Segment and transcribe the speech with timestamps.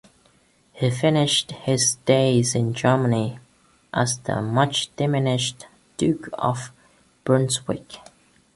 [0.73, 3.37] He finished his days in Germany,
[3.93, 6.71] as the much-diminished Duke of
[7.23, 7.99] Brunswick.